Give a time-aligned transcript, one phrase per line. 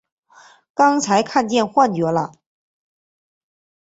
[0.73, 2.31] 刚才看见幻觉了！